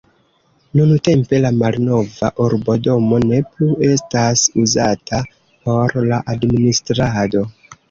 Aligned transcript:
Nuntempe 0.77 1.41
la 1.43 1.51
malnova 1.57 2.31
urbodomo 2.45 3.21
ne 3.27 3.43
plu 3.51 3.69
estas 3.91 4.47
uzata 4.65 5.23
por 5.45 5.97
la 6.09 6.23
administrado. 6.37 7.49